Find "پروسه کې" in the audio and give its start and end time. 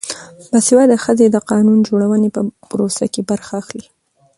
2.69-3.21